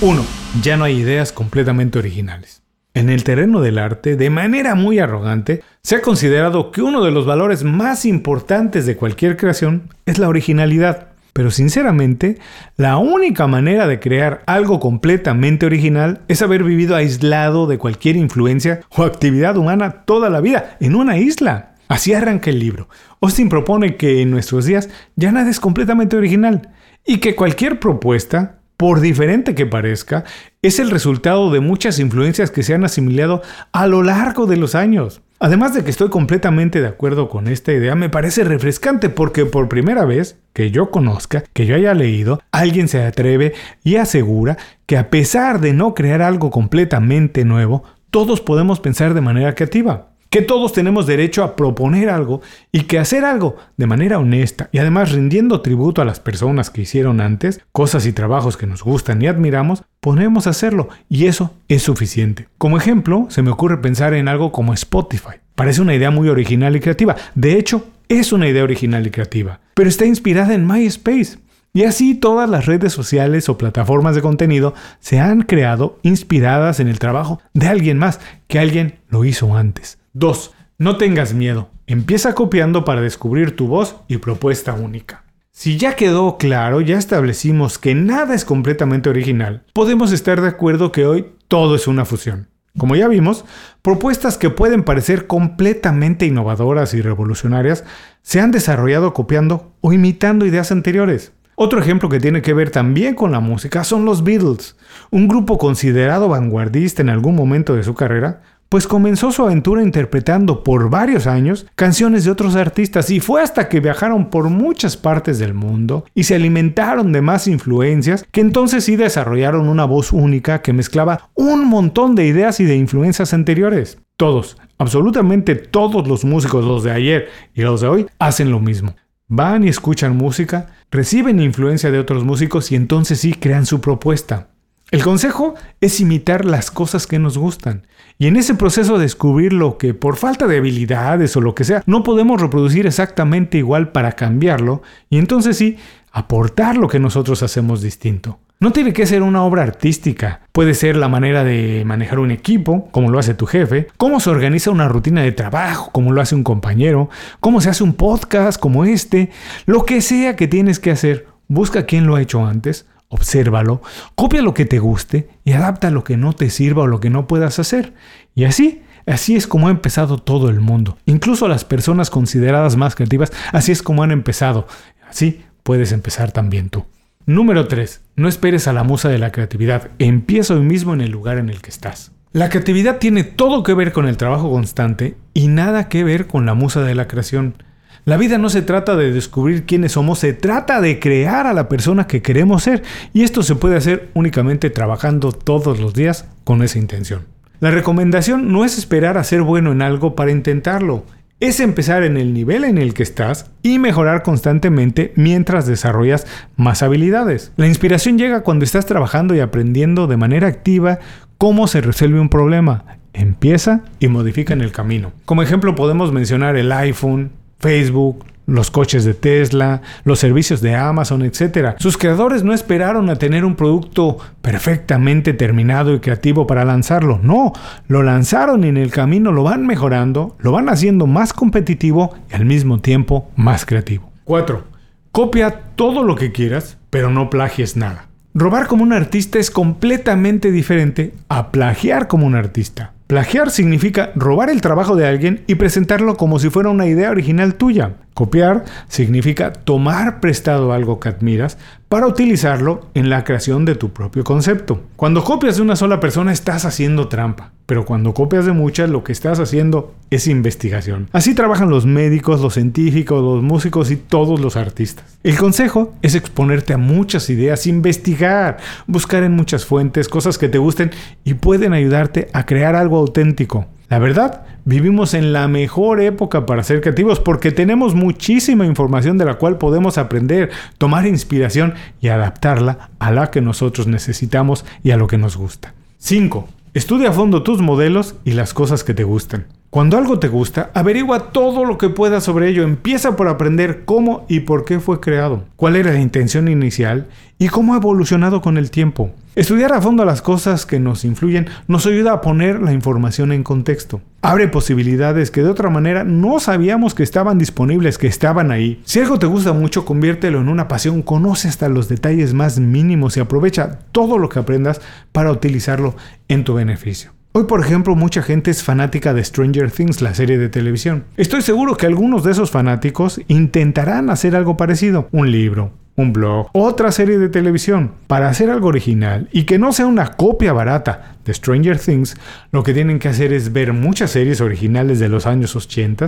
1. 0.00 0.24
Ya 0.62 0.76
no 0.76 0.84
hay 0.84 0.98
ideas 0.98 1.32
completamente 1.32 1.98
originales. 1.98 2.62
En 2.92 3.08
el 3.08 3.22
terreno 3.22 3.60
del 3.60 3.78
arte, 3.78 4.16
de 4.16 4.30
manera 4.30 4.74
muy 4.74 4.98
arrogante, 4.98 5.62
se 5.82 5.96
ha 5.96 6.02
considerado 6.02 6.72
que 6.72 6.82
uno 6.82 7.04
de 7.04 7.12
los 7.12 7.24
valores 7.24 7.62
más 7.62 8.04
importantes 8.04 8.84
de 8.84 8.96
cualquier 8.96 9.36
creación 9.36 9.90
es 10.06 10.18
la 10.18 10.28
originalidad. 10.28 11.06
Pero 11.32 11.52
sinceramente, 11.52 12.38
la 12.76 12.98
única 12.98 13.46
manera 13.46 13.86
de 13.86 14.00
crear 14.00 14.42
algo 14.46 14.80
completamente 14.80 15.66
original 15.66 16.22
es 16.26 16.42
haber 16.42 16.64
vivido 16.64 16.96
aislado 16.96 17.68
de 17.68 17.78
cualquier 17.78 18.16
influencia 18.16 18.80
o 18.96 19.04
actividad 19.04 19.56
humana 19.56 20.02
toda 20.04 20.28
la 20.28 20.40
vida 20.40 20.76
en 20.80 20.96
una 20.96 21.16
isla. 21.16 21.76
Así 21.86 22.12
arranca 22.12 22.50
el 22.50 22.58
libro. 22.58 22.88
Austin 23.20 23.48
propone 23.48 23.96
que 23.96 24.20
en 24.20 24.30
nuestros 24.30 24.64
días 24.64 24.88
ya 25.14 25.30
nada 25.30 25.48
es 25.48 25.60
completamente 25.60 26.16
original 26.16 26.70
y 27.06 27.18
que 27.18 27.36
cualquier 27.36 27.78
propuesta 27.78 28.59
por 28.80 29.02
diferente 29.02 29.54
que 29.54 29.66
parezca, 29.66 30.24
es 30.62 30.78
el 30.78 30.90
resultado 30.90 31.50
de 31.50 31.60
muchas 31.60 31.98
influencias 31.98 32.50
que 32.50 32.62
se 32.62 32.72
han 32.72 32.82
asimilado 32.82 33.42
a 33.72 33.86
lo 33.86 34.02
largo 34.02 34.46
de 34.46 34.56
los 34.56 34.74
años. 34.74 35.20
Además 35.38 35.74
de 35.74 35.84
que 35.84 35.90
estoy 35.90 36.08
completamente 36.08 36.80
de 36.80 36.86
acuerdo 36.86 37.28
con 37.28 37.46
esta 37.46 37.74
idea, 37.74 37.94
me 37.94 38.08
parece 38.08 38.42
refrescante 38.42 39.10
porque 39.10 39.44
por 39.44 39.68
primera 39.68 40.06
vez 40.06 40.38
que 40.54 40.70
yo 40.70 40.90
conozca, 40.90 41.44
que 41.52 41.66
yo 41.66 41.74
haya 41.74 41.92
leído, 41.92 42.40
alguien 42.52 42.88
se 42.88 43.04
atreve 43.04 43.52
y 43.84 43.96
asegura 43.96 44.56
que 44.86 44.96
a 44.96 45.10
pesar 45.10 45.60
de 45.60 45.74
no 45.74 45.92
crear 45.92 46.22
algo 46.22 46.50
completamente 46.50 47.44
nuevo, 47.44 47.84
todos 48.08 48.40
podemos 48.40 48.80
pensar 48.80 49.12
de 49.12 49.20
manera 49.20 49.54
creativa 49.54 50.09
que 50.30 50.42
todos 50.42 50.72
tenemos 50.72 51.06
derecho 51.06 51.42
a 51.42 51.56
proponer 51.56 52.08
algo 52.08 52.40
y 52.70 52.82
que 52.82 53.00
hacer 53.00 53.24
algo 53.24 53.56
de 53.76 53.86
manera 53.86 54.18
honesta 54.18 54.68
y 54.72 54.78
además 54.78 55.10
rindiendo 55.10 55.60
tributo 55.60 56.00
a 56.00 56.04
las 56.04 56.20
personas 56.20 56.70
que 56.70 56.82
hicieron 56.82 57.20
antes, 57.20 57.60
cosas 57.72 58.06
y 58.06 58.12
trabajos 58.12 58.56
que 58.56 58.68
nos 58.68 58.84
gustan 58.84 59.20
y 59.20 59.26
admiramos, 59.26 59.82
podemos 60.00 60.46
hacerlo 60.46 60.88
y 61.08 61.26
eso 61.26 61.52
es 61.68 61.82
suficiente. 61.82 62.48
Como 62.58 62.78
ejemplo, 62.78 63.26
se 63.28 63.42
me 63.42 63.50
ocurre 63.50 63.78
pensar 63.78 64.14
en 64.14 64.28
algo 64.28 64.52
como 64.52 64.72
Spotify. 64.72 65.40
Parece 65.56 65.82
una 65.82 65.96
idea 65.96 66.12
muy 66.12 66.28
original 66.28 66.76
y 66.76 66.80
creativa. 66.80 67.16
De 67.34 67.58
hecho, 67.58 67.88
es 68.08 68.32
una 68.32 68.48
idea 68.48 68.62
original 68.62 69.06
y 69.06 69.10
creativa, 69.10 69.60
pero 69.74 69.88
está 69.88 70.06
inspirada 70.06 70.54
en 70.54 70.66
MySpace. 70.66 71.38
Y 71.72 71.84
así 71.84 72.14
todas 72.14 72.50
las 72.50 72.66
redes 72.66 72.92
sociales 72.92 73.48
o 73.48 73.56
plataformas 73.56 74.16
de 74.16 74.22
contenido 74.22 74.74
se 74.98 75.20
han 75.20 75.42
creado 75.42 75.98
inspiradas 76.02 76.80
en 76.80 76.88
el 76.88 76.98
trabajo 76.98 77.40
de 77.52 77.68
alguien 77.68 77.98
más, 77.98 78.20
que 78.48 78.58
alguien 78.58 78.98
lo 79.08 79.24
hizo 79.24 79.54
antes. 79.54 79.99
2. 80.12 80.52
No 80.78 80.96
tengas 80.96 81.34
miedo. 81.34 81.70
Empieza 81.86 82.34
copiando 82.34 82.84
para 82.84 83.00
descubrir 83.00 83.54
tu 83.54 83.68
voz 83.68 83.96
y 84.08 84.16
propuesta 84.16 84.72
única. 84.72 85.24
Si 85.52 85.76
ya 85.76 85.94
quedó 85.94 86.36
claro, 86.36 86.80
ya 86.80 86.98
establecimos 86.98 87.78
que 87.78 87.94
nada 87.94 88.34
es 88.34 88.44
completamente 88.44 89.08
original, 89.08 89.64
podemos 89.72 90.10
estar 90.10 90.40
de 90.40 90.48
acuerdo 90.48 90.90
que 90.90 91.06
hoy 91.06 91.26
todo 91.48 91.74
es 91.74 91.86
una 91.86 92.04
fusión. 92.04 92.48
Como 92.78 92.96
ya 92.96 93.08
vimos, 93.08 93.44
propuestas 93.82 94.38
que 94.38 94.50
pueden 94.50 94.84
parecer 94.84 95.26
completamente 95.26 96.26
innovadoras 96.26 96.94
y 96.94 97.02
revolucionarias 97.02 97.84
se 98.22 98.40
han 98.40 98.50
desarrollado 98.50 99.12
copiando 99.12 99.74
o 99.80 99.92
imitando 99.92 100.46
ideas 100.46 100.72
anteriores. 100.72 101.32
Otro 101.56 101.78
ejemplo 101.78 102.08
que 102.08 102.20
tiene 102.20 102.42
que 102.42 102.54
ver 102.54 102.70
también 102.70 103.14
con 103.14 103.32
la 103.32 103.40
música 103.40 103.84
son 103.84 104.04
los 104.04 104.24
Beatles, 104.24 104.76
un 105.10 105.28
grupo 105.28 105.58
considerado 105.58 106.28
vanguardista 106.28 107.02
en 107.02 107.10
algún 107.10 107.34
momento 107.34 107.76
de 107.76 107.82
su 107.82 107.94
carrera, 107.94 108.40
pues 108.70 108.86
comenzó 108.86 109.32
su 109.32 109.42
aventura 109.42 109.82
interpretando 109.82 110.62
por 110.62 110.90
varios 110.90 111.26
años 111.26 111.66
canciones 111.74 112.24
de 112.24 112.30
otros 112.30 112.54
artistas 112.54 113.10
y 113.10 113.18
fue 113.18 113.42
hasta 113.42 113.68
que 113.68 113.80
viajaron 113.80 114.30
por 114.30 114.48
muchas 114.48 114.96
partes 114.96 115.40
del 115.40 115.54
mundo 115.54 116.04
y 116.14 116.22
se 116.22 116.36
alimentaron 116.36 117.10
de 117.12 117.20
más 117.20 117.48
influencias 117.48 118.24
que 118.30 118.40
entonces 118.40 118.84
sí 118.84 118.94
desarrollaron 118.94 119.68
una 119.68 119.84
voz 119.86 120.12
única 120.12 120.62
que 120.62 120.72
mezclaba 120.72 121.30
un 121.34 121.66
montón 121.66 122.14
de 122.14 122.26
ideas 122.26 122.60
y 122.60 122.64
de 122.64 122.76
influencias 122.76 123.34
anteriores. 123.34 123.98
Todos, 124.16 124.56
absolutamente 124.78 125.56
todos 125.56 126.06
los 126.06 126.24
músicos, 126.24 126.64
los 126.64 126.84
de 126.84 126.92
ayer 126.92 127.28
y 127.54 127.62
los 127.62 127.80
de 127.80 127.88
hoy, 127.88 128.06
hacen 128.20 128.52
lo 128.52 128.60
mismo. 128.60 128.94
Van 129.26 129.64
y 129.64 129.68
escuchan 129.68 130.16
música, 130.16 130.68
reciben 130.92 131.40
influencia 131.40 131.90
de 131.90 131.98
otros 131.98 132.22
músicos 132.22 132.70
y 132.70 132.76
entonces 132.76 133.18
sí 133.18 133.32
crean 133.32 133.66
su 133.66 133.80
propuesta. 133.80 134.49
El 134.90 135.04
consejo 135.04 135.54
es 135.80 136.00
imitar 136.00 136.44
las 136.44 136.72
cosas 136.72 137.06
que 137.06 137.20
nos 137.20 137.38
gustan. 137.38 137.86
Y 138.18 138.26
en 138.26 138.36
ese 138.36 138.54
proceso 138.54 138.98
descubrir 138.98 139.52
lo 139.52 139.78
que 139.78 139.94
por 139.94 140.16
falta 140.16 140.48
de 140.48 140.56
habilidades 140.56 141.36
o 141.36 141.40
lo 141.40 141.54
que 141.54 141.62
sea 141.62 141.82
no 141.86 142.02
podemos 142.02 142.40
reproducir 142.40 142.86
exactamente 142.86 143.58
igual 143.58 143.92
para 143.92 144.12
cambiarlo 144.12 144.82
y 145.08 145.18
entonces 145.18 145.56
sí 145.56 145.76
aportar 146.10 146.76
lo 146.76 146.88
que 146.88 146.98
nosotros 146.98 147.42
hacemos 147.44 147.82
distinto. 147.82 148.40
No 148.58 148.72
tiene 148.72 148.92
que 148.92 149.06
ser 149.06 149.22
una 149.22 149.44
obra 149.44 149.62
artística, 149.62 150.40
puede 150.52 150.74
ser 150.74 150.96
la 150.96 151.08
manera 151.08 151.44
de 151.44 151.84
manejar 151.86 152.18
un 152.18 152.32
equipo, 152.32 152.90
como 152.90 153.10
lo 153.10 153.18
hace 153.18 153.32
tu 153.32 153.46
jefe, 153.46 153.86
cómo 153.96 154.20
se 154.20 154.28
organiza 154.28 154.72
una 154.72 154.88
rutina 154.88 155.22
de 155.22 155.32
trabajo, 155.32 155.90
como 155.92 156.12
lo 156.12 156.20
hace 156.20 156.34
un 156.34 156.44
compañero, 156.44 157.08
cómo 157.38 157.60
se 157.60 157.70
hace 157.70 157.84
un 157.84 157.94
podcast 157.94 158.60
como 158.60 158.84
este, 158.84 159.30
lo 159.64 159.86
que 159.86 160.02
sea 160.02 160.36
que 160.36 160.48
tienes 160.48 160.78
que 160.78 160.90
hacer, 160.90 161.26
busca 161.48 161.86
quién 161.86 162.06
lo 162.06 162.16
ha 162.16 162.22
hecho 162.22 162.44
antes, 162.44 162.86
obsérvalo, 163.10 163.82
copia 164.14 164.40
lo 164.40 164.54
que 164.54 164.64
te 164.64 164.78
guste 164.78 165.28
y 165.44 165.52
adapta 165.52 165.90
lo 165.90 166.04
que 166.04 166.16
no 166.16 166.32
te 166.32 166.48
sirva 166.48 166.84
o 166.84 166.86
lo 166.86 167.00
que 167.00 167.10
no 167.10 167.26
puedas 167.26 167.58
hacer. 167.58 167.92
Y 168.34 168.44
así, 168.44 168.82
así 169.04 169.36
es 169.36 169.46
como 169.46 169.68
ha 169.68 169.70
empezado 169.70 170.18
todo 170.18 170.48
el 170.48 170.60
mundo. 170.60 170.96
Incluso 171.04 171.48
las 171.48 171.64
personas 171.64 172.08
consideradas 172.08 172.76
más 172.76 172.94
creativas, 172.94 173.32
así 173.52 173.72
es 173.72 173.82
como 173.82 174.02
han 174.02 174.12
empezado. 174.12 174.66
Así 175.08 175.42
puedes 175.64 175.92
empezar 175.92 176.32
también 176.32 176.70
tú. 176.70 176.86
Número 177.26 177.66
3. 177.68 178.00
No 178.16 178.28
esperes 178.28 178.68
a 178.68 178.72
la 178.72 178.84
musa 178.84 179.08
de 179.08 179.18
la 179.18 179.32
creatividad. 179.32 179.90
Empieza 179.98 180.54
hoy 180.54 180.62
mismo 180.62 180.94
en 180.94 181.00
el 181.00 181.10
lugar 181.10 181.38
en 181.38 181.50
el 181.50 181.60
que 181.60 181.70
estás. 181.70 182.12
La 182.32 182.48
creatividad 182.48 182.98
tiene 182.98 183.24
todo 183.24 183.64
que 183.64 183.74
ver 183.74 183.92
con 183.92 184.06
el 184.06 184.16
trabajo 184.16 184.50
constante 184.50 185.16
y 185.34 185.48
nada 185.48 185.88
que 185.88 186.04
ver 186.04 186.28
con 186.28 186.46
la 186.46 186.54
musa 186.54 186.82
de 186.82 186.94
la 186.94 187.08
creación. 187.08 187.62
La 188.04 188.16
vida 188.16 188.38
no 188.38 188.48
se 188.48 188.62
trata 188.62 188.96
de 188.96 189.12
descubrir 189.12 189.66
quiénes 189.66 189.92
somos, 189.92 190.18
se 190.18 190.32
trata 190.32 190.80
de 190.80 190.98
crear 190.98 191.46
a 191.46 191.52
la 191.52 191.68
persona 191.68 192.06
que 192.06 192.22
queremos 192.22 192.62
ser 192.62 192.82
y 193.12 193.22
esto 193.22 193.42
se 193.42 193.56
puede 193.56 193.76
hacer 193.76 194.08
únicamente 194.14 194.70
trabajando 194.70 195.32
todos 195.32 195.80
los 195.80 195.92
días 195.92 196.26
con 196.44 196.62
esa 196.62 196.78
intención. 196.78 197.26
La 197.60 197.70
recomendación 197.70 198.52
no 198.52 198.64
es 198.64 198.78
esperar 198.78 199.18
a 199.18 199.24
ser 199.24 199.42
bueno 199.42 199.70
en 199.70 199.82
algo 199.82 200.16
para 200.16 200.30
intentarlo, 200.30 201.04
es 201.40 201.60
empezar 201.60 202.02
en 202.02 202.16
el 202.16 202.32
nivel 202.32 202.64
en 202.64 202.78
el 202.78 202.94
que 202.94 203.02
estás 203.02 203.50
y 203.62 203.78
mejorar 203.78 204.22
constantemente 204.22 205.12
mientras 205.16 205.66
desarrollas 205.66 206.26
más 206.56 206.82
habilidades. 206.82 207.52
La 207.56 207.66
inspiración 207.66 208.18
llega 208.18 208.42
cuando 208.42 208.64
estás 208.64 208.86
trabajando 208.86 209.34
y 209.34 209.40
aprendiendo 209.40 210.06
de 210.06 210.16
manera 210.16 210.48
activa 210.48 211.00
cómo 211.38 211.66
se 211.66 211.80
resuelve 211.80 212.20
un 212.20 212.28
problema. 212.28 212.84
Empieza 213.12 213.82
y 213.98 214.08
modifica 214.08 214.52
en 214.52 214.60
el 214.60 214.72
camino. 214.72 215.12
Como 215.24 215.42
ejemplo 215.42 215.74
podemos 215.74 216.12
mencionar 216.12 216.56
el 216.56 216.70
iPhone, 216.72 217.32
Facebook, 217.60 218.24
los 218.50 218.70
coches 218.70 219.04
de 219.04 219.14
Tesla, 219.14 219.80
los 220.04 220.18
servicios 220.18 220.60
de 220.60 220.74
Amazon, 220.74 221.22
etc. 221.22 221.74
Sus 221.78 221.96
creadores 221.96 222.42
no 222.42 222.52
esperaron 222.52 223.08
a 223.08 223.16
tener 223.16 223.44
un 223.44 223.54
producto 223.54 224.18
perfectamente 224.42 225.32
terminado 225.32 225.94
y 225.94 226.00
creativo 226.00 226.46
para 226.46 226.64
lanzarlo. 226.64 227.20
No, 227.22 227.52
lo 227.86 228.02
lanzaron 228.02 228.64
y 228.64 228.68
en 228.68 228.76
el 228.76 228.90
camino 228.90 229.32
lo 229.32 229.44
van 229.44 229.66
mejorando, 229.66 230.36
lo 230.40 230.52
van 230.52 230.68
haciendo 230.68 231.06
más 231.06 231.32
competitivo 231.32 232.14
y 232.30 232.34
al 232.34 232.44
mismo 232.44 232.80
tiempo 232.80 233.30
más 233.36 233.64
creativo. 233.64 234.10
4. 234.24 234.64
Copia 235.12 235.62
todo 235.76 236.04
lo 236.04 236.16
que 236.16 236.32
quieras, 236.32 236.78
pero 236.90 237.10
no 237.10 237.30
plagies 237.30 237.76
nada. 237.76 238.06
Robar 238.32 238.68
como 238.68 238.84
un 238.84 238.92
artista 238.92 239.40
es 239.40 239.50
completamente 239.50 240.52
diferente 240.52 241.14
a 241.28 241.50
plagiar 241.50 242.06
como 242.06 242.26
un 242.26 242.36
artista. 242.36 242.92
Plagiar 243.10 243.50
significa 243.50 244.12
robar 244.14 244.50
el 244.50 244.60
trabajo 244.60 244.94
de 244.94 245.04
alguien 245.04 245.42
y 245.48 245.56
presentarlo 245.56 246.16
como 246.16 246.38
si 246.38 246.48
fuera 246.48 246.68
una 246.68 246.86
idea 246.86 247.10
original 247.10 247.56
tuya. 247.56 247.94
Copiar 248.14 248.64
significa 248.86 249.52
tomar 249.52 250.20
prestado 250.20 250.72
algo 250.72 251.00
que 251.00 251.08
admiras 251.08 251.58
para 251.90 252.06
utilizarlo 252.06 252.86
en 252.94 253.10
la 253.10 253.24
creación 253.24 253.64
de 253.64 253.74
tu 253.74 253.92
propio 253.92 254.22
concepto. 254.22 254.80
Cuando 254.94 255.24
copias 255.24 255.56
de 255.56 255.62
una 255.62 255.74
sola 255.74 255.98
persona 255.98 256.32
estás 256.32 256.64
haciendo 256.64 257.08
trampa, 257.08 257.50
pero 257.66 257.84
cuando 257.84 258.14
copias 258.14 258.46
de 258.46 258.52
muchas 258.52 258.88
lo 258.88 259.02
que 259.02 259.10
estás 259.10 259.40
haciendo 259.40 259.92
es 260.08 260.28
investigación. 260.28 261.08
Así 261.10 261.34
trabajan 261.34 261.68
los 261.68 261.86
médicos, 261.86 262.40
los 262.40 262.54
científicos, 262.54 263.20
los 263.20 263.42
músicos 263.42 263.90
y 263.90 263.96
todos 263.96 264.38
los 264.38 264.54
artistas. 264.54 265.04
El 265.24 265.36
consejo 265.36 265.92
es 266.00 266.14
exponerte 266.14 266.74
a 266.74 266.78
muchas 266.78 267.28
ideas, 267.28 267.66
investigar, 267.66 268.58
buscar 268.86 269.24
en 269.24 269.32
muchas 269.32 269.64
fuentes 269.64 270.08
cosas 270.08 270.38
que 270.38 270.48
te 270.48 270.58
gusten 270.58 270.92
y 271.24 271.34
pueden 271.34 271.72
ayudarte 271.72 272.28
a 272.32 272.46
crear 272.46 272.76
algo 272.76 272.98
auténtico. 272.98 273.66
La 273.90 273.98
verdad, 273.98 274.42
vivimos 274.64 275.14
en 275.14 275.32
la 275.32 275.48
mejor 275.48 276.00
época 276.00 276.46
para 276.46 276.62
ser 276.62 276.80
creativos 276.80 277.18
porque 277.18 277.50
tenemos 277.50 277.96
muchísima 277.96 278.64
información 278.64 279.18
de 279.18 279.24
la 279.24 279.34
cual 279.34 279.58
podemos 279.58 279.98
aprender, 279.98 280.50
tomar 280.78 281.08
inspiración 281.08 281.74
y 282.00 282.06
adaptarla 282.06 282.90
a 283.00 283.10
la 283.10 283.32
que 283.32 283.40
nosotros 283.40 283.88
necesitamos 283.88 284.64
y 284.84 284.92
a 284.92 284.96
lo 284.96 285.08
que 285.08 285.18
nos 285.18 285.36
gusta. 285.36 285.74
5. 285.98 286.48
Estudia 286.72 287.08
a 287.08 287.12
fondo 287.12 287.42
tus 287.42 287.60
modelos 287.62 288.14
y 288.24 288.30
las 288.30 288.54
cosas 288.54 288.84
que 288.84 288.94
te 288.94 289.02
gustan. 289.02 289.46
Cuando 289.70 289.96
algo 289.96 290.18
te 290.18 290.26
gusta, 290.26 290.72
averigua 290.74 291.30
todo 291.30 291.64
lo 291.64 291.78
que 291.78 291.90
puedas 291.90 292.24
sobre 292.24 292.48
ello. 292.48 292.64
Empieza 292.64 293.14
por 293.14 293.28
aprender 293.28 293.84
cómo 293.84 294.26
y 294.28 294.40
por 294.40 294.64
qué 294.64 294.80
fue 294.80 294.98
creado, 294.98 295.44
cuál 295.54 295.76
era 295.76 295.92
la 295.92 296.00
intención 296.00 296.48
inicial 296.48 297.06
y 297.38 297.46
cómo 297.46 297.74
ha 297.74 297.76
evolucionado 297.76 298.40
con 298.40 298.58
el 298.58 298.72
tiempo. 298.72 299.12
Estudiar 299.36 299.72
a 299.72 299.80
fondo 299.80 300.04
las 300.04 300.22
cosas 300.22 300.66
que 300.66 300.80
nos 300.80 301.04
influyen 301.04 301.46
nos 301.68 301.86
ayuda 301.86 302.14
a 302.14 302.20
poner 302.20 302.60
la 302.60 302.72
información 302.72 303.30
en 303.30 303.44
contexto. 303.44 304.00
Abre 304.22 304.48
posibilidades 304.48 305.30
que 305.30 305.44
de 305.44 305.50
otra 305.50 305.70
manera 305.70 306.02
no 306.02 306.40
sabíamos 306.40 306.96
que 306.96 307.04
estaban 307.04 307.38
disponibles, 307.38 307.96
que 307.96 308.08
estaban 308.08 308.50
ahí. 308.50 308.82
Si 308.84 308.98
algo 308.98 309.20
te 309.20 309.26
gusta 309.26 309.52
mucho, 309.52 309.84
conviértelo 309.84 310.40
en 310.40 310.48
una 310.48 310.66
pasión, 310.66 311.00
conoce 311.02 311.46
hasta 311.46 311.68
los 311.68 311.88
detalles 311.88 312.34
más 312.34 312.58
mínimos 312.58 313.16
y 313.16 313.20
aprovecha 313.20 313.78
todo 313.92 314.18
lo 314.18 314.28
que 314.28 314.40
aprendas 314.40 314.80
para 315.12 315.30
utilizarlo 315.30 315.94
en 316.26 316.42
tu 316.42 316.54
beneficio. 316.54 317.12
Hoy, 317.32 317.44
por 317.44 317.60
ejemplo, 317.60 317.94
mucha 317.94 318.22
gente 318.22 318.50
es 318.50 318.64
fanática 318.64 319.14
de 319.14 319.22
Stranger 319.22 319.70
Things, 319.70 320.02
la 320.02 320.14
serie 320.14 320.36
de 320.36 320.48
televisión. 320.48 321.04
Estoy 321.16 321.42
seguro 321.42 321.76
que 321.76 321.86
algunos 321.86 322.24
de 322.24 322.32
esos 322.32 322.50
fanáticos 322.50 323.20
intentarán 323.28 324.10
hacer 324.10 324.34
algo 324.34 324.56
parecido, 324.56 325.08
un 325.12 325.30
libro, 325.30 325.70
un 326.00 326.12
blog, 326.12 326.48
otra 326.52 326.92
serie 326.92 327.18
de 327.18 327.28
televisión. 327.28 327.92
Para 328.06 328.28
hacer 328.28 328.50
algo 328.50 328.68
original 328.68 329.28
y 329.32 329.44
que 329.44 329.58
no 329.58 329.72
sea 329.72 329.86
una 329.86 330.08
copia 330.12 330.52
barata 330.52 331.16
de 331.24 331.34
Stranger 331.34 331.78
Things, 331.78 332.16
lo 332.50 332.62
que 332.62 332.74
tienen 332.74 332.98
que 332.98 333.08
hacer 333.08 333.32
es 333.32 333.52
ver 333.52 333.72
muchas 333.72 334.10
series 334.10 334.40
originales 334.40 334.98
de 334.98 335.08
los 335.08 335.26
años 335.26 335.54
80, 335.54 336.06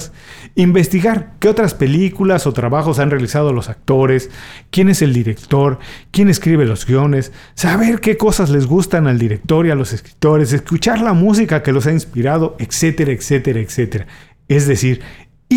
investigar 0.55 1.35
qué 1.39 1.49
otras 1.49 1.75
películas 1.75 2.47
o 2.47 2.53
trabajos 2.53 2.99
han 2.99 3.11
realizado 3.11 3.53
los 3.53 3.69
actores, 3.69 4.31
quién 4.71 4.89
es 4.89 5.03
el 5.03 5.13
director, 5.13 5.79
quién 6.11 6.29
escribe 6.29 6.65
los 6.65 6.87
guiones, 6.87 7.33
saber 7.55 8.01
qué 8.01 8.17
cosas 8.17 8.51
les 8.51 8.67
gustan 8.67 9.07
al 9.07 9.19
director 9.19 9.67
y 9.67 9.71
a 9.71 9.75
los 9.75 9.93
escritores, 9.93 10.53
escuchar 10.53 11.01
la 11.01 11.13
música 11.13 11.63
que 11.63 11.73
los 11.73 11.87
ha 11.87 11.93
inspirado, 11.93 12.57
etcétera, 12.59 13.13
etcétera, 13.13 13.61
etcétera. 13.61 14.07
Es 14.49 14.67
decir, 14.67 15.01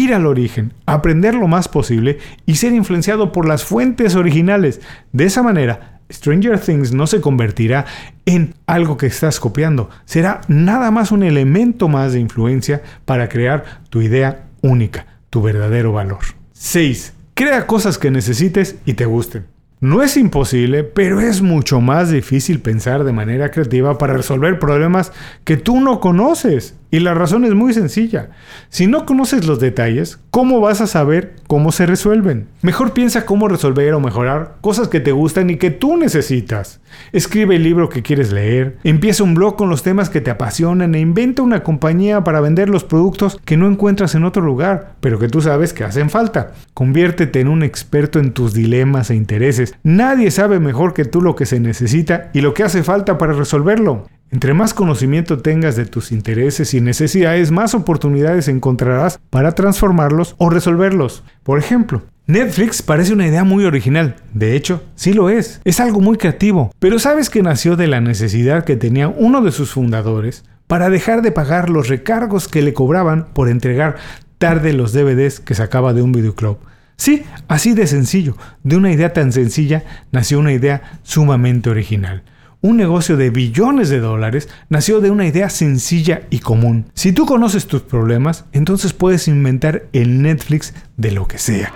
ir 0.06 0.14
al 0.14 0.26
origen, 0.26 0.74
aprender 0.86 1.36
lo 1.36 1.48
más 1.48 1.68
posible 1.68 2.20
y 2.46 2.56
ser 2.56 2.74
influenciado 2.74 3.32
por 3.32 3.48
las 3.48 3.64
fuentes 3.64 4.16
originales. 4.16 4.82
De 5.12 5.26
esa 5.26 5.44
manera, 5.44 6.00
Stranger 6.12 6.60
Things 6.60 6.94
no 6.94 7.08
se 7.08 7.22
convertirá 7.22 7.86
en 8.26 8.54
algo 8.68 8.98
que 8.98 9.08
estás 9.08 9.40
copiando, 9.40 9.90
será 10.06 10.42
nada 10.48 10.92
más 10.92 11.12
un 11.12 11.24
elemento 11.24 11.88
más 11.88 12.14
de 12.14 12.20
influencia 12.20 12.84
para 13.06 13.30
crear 13.30 13.82
tu 13.90 14.02
idea 14.02 14.46
única, 14.62 15.06
tu 15.30 15.42
verdadero 15.42 15.92
valor. 15.92 16.20
6. 16.54 17.14
Crea 17.34 17.68
cosas 17.68 17.98
que 17.98 18.12
necesites 18.12 18.78
y 18.86 18.94
te 18.94 19.06
gusten. 19.06 19.46
No 19.82 20.02
es 20.02 20.16
imposible, 20.16 20.84
pero 20.84 21.20
es 21.20 21.42
mucho 21.42 21.82
más 21.82 22.10
difícil 22.10 22.62
pensar 22.62 23.04
de 23.04 23.12
manera 23.12 23.52
creativa 23.52 23.98
para 23.98 24.14
resolver 24.14 24.58
problemas 24.58 25.12
que 25.44 25.58
tú 25.58 25.82
no 25.82 26.00
conoces. 26.00 26.76
Y 26.96 27.02
la 27.02 27.14
razón 27.14 27.44
es 27.44 27.54
muy 27.54 27.74
sencilla. 27.74 28.30
Si 28.70 28.88
no 28.88 29.06
conoces 29.06 29.46
los 29.46 29.60
detalles, 29.60 30.18
¿cómo 30.30 30.62
vas 30.62 30.80
a 30.80 30.88
saber 30.88 31.36
cómo 31.46 31.74
se 31.74 31.86
resuelven? 31.86 32.48
Mejor 32.62 32.94
piensa 32.94 33.25
cómo 33.25 33.50
resolver 33.50 33.94
o 33.94 34.00
mejorar 34.00 34.56
cosas 34.62 34.88
que 34.88 35.02
te 35.02 35.12
gustan 35.12 35.50
y 35.50 35.58
que 35.58 35.72
tú 35.72 35.98
necesitas. 35.98 36.80
Escribe 37.12 37.58
el 37.58 37.64
libro 37.64 37.90
que 37.90 38.02
quieres 38.02 38.32
leer, 38.32 38.78
empieza 38.86 39.25
un 39.25 39.34
blog 39.34 39.58
con 39.58 39.70
los 39.70 39.84
temas 39.84 40.10
que 40.10 40.22
te 40.22 40.32
apasionan 40.32 40.96
e 40.96 41.02
inventa 41.02 41.42
una 41.42 41.64
compañía 41.64 42.24
para 42.24 42.40
vender 42.40 42.70
los 42.70 42.86
productos 42.86 43.42
que 43.44 43.58
no 43.58 43.68
encuentras 43.68 44.16
en 44.16 44.24
otro 44.24 44.42
lugar, 44.42 44.94
pero 45.02 45.20
que 45.20 45.28
tú 45.28 45.42
sabes 45.42 45.74
que 45.74 45.84
hacen 45.84 46.10
falta. 46.10 46.54
Conviértete 46.74 47.42
en 47.42 47.50
un 47.50 47.62
experto 47.62 48.20
en 48.20 48.32
tus 48.32 48.54
dilemas 48.54 49.10
e 49.10 49.16
intereses. 49.16 49.75
Nadie 49.84 50.32
sabe 50.32 50.62
mejor 50.62 50.94
que 50.94 51.04
tú 51.04 51.22
lo 51.22 51.36
que 51.36 51.46
se 51.46 51.60
necesita 51.60 52.30
y 52.32 52.40
lo 52.40 52.54
que 52.54 52.64
hace 52.64 52.84
falta 52.84 53.18
para 53.18 53.34
resolverlo. 53.34 54.06
Entre 54.36 54.54
más 54.54 54.74
conocimiento 54.74 55.38
tengas 55.38 55.77
de 55.77 55.86
tus 55.86 56.12
intereses 56.12 56.74
y 56.74 56.82
necesidades, 56.82 57.51
más 57.51 57.74
oportunidades 57.74 58.50
encontrarás 58.50 59.18
para 59.30 59.54
transformarlos 59.54 60.36
o 60.38 60.50
resolverlos. 60.50 61.24
Por 61.44 61.58
ejemplo, 61.58 62.04
Netflix 62.27 62.82
parece 62.82 63.13
una 63.13 63.25
idea 63.25 63.46
muy 63.46 63.63
original. 63.63 64.18
De 64.34 64.58
hecho, 64.58 64.84
sí 64.96 65.13
lo 65.13 65.30
es. 65.30 65.62
Es 65.63 65.80
algo 65.80 66.01
muy 66.01 66.18
creativo. 66.18 66.70
Pero 66.80 67.00
¿sabes 67.00 67.30
que 67.30 67.44
nació 67.44 67.77
de 67.77 67.88
la 67.88 68.01
necesidad 68.01 68.65
que 68.65 68.75
tenía 68.75 69.08
uno 69.08 69.42
de 69.42 69.54
sus 69.54 69.72
fundadores 69.72 70.44
para 70.68 70.89
dejar 70.89 71.22
de 71.22 71.32
pagar 71.32 71.70
los 71.70 71.88
recargos 71.88 72.50
que 72.50 72.62
le 72.62 72.74
cobraban 72.74 73.27
por 73.32 73.48
entregar 73.48 73.96
tarde 74.38 74.74
los 74.74 74.92
DVDs 74.92 75.39
que 75.39 75.56
sacaba 75.56 75.94
de 75.94 76.01
un 76.01 76.12
videoclub? 76.12 76.58
Sí, 76.98 77.24
así 77.48 77.74
de 77.74 77.88
sencillo. 77.88 78.36
De 78.63 78.75
una 78.75 78.92
idea 78.92 79.13
tan 79.13 79.32
sencilla 79.32 79.86
nació 80.12 80.39
una 80.39 80.51
idea 80.51 81.00
sumamente 81.04 81.70
original 81.70 82.24
un 82.62 82.78
negocio 82.78 83.18
de 83.18 83.30
billones 83.30 83.90
de 83.90 84.00
dólares 84.00 84.50
nació 84.70 85.02
de 85.02 85.12
una 85.12 85.28
idea 85.28 85.50
sencilla 85.50 86.24
y 86.30 86.40
común. 86.40 86.86
Si 86.94 87.12
tú 87.12 87.26
conoces 87.26 87.68
tus 87.68 87.82
problemas, 87.82 88.46
entonces 88.52 88.94
puedes 88.94 89.28
inventar 89.28 89.86
el 89.94 90.22
Netflix 90.22 90.74
de 90.98 91.12
lo 91.12 91.28
que 91.28 91.38
sea. 91.38 91.72